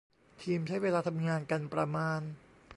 [0.41, 2.21] ทีมใช้เวลาทำงานกันประมาณ